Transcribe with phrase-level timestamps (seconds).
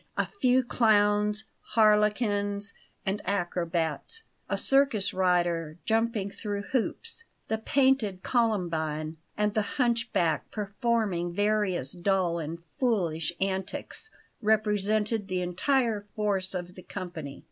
[0.17, 1.43] A few clowns,
[1.75, 2.73] harlequins,
[3.05, 11.35] and acrobats, a circus rider jumping through hoops, the painted columbine, and the hunchback performing
[11.35, 14.09] various dull and foolish antics,
[14.41, 17.39] represented the entire force of the company.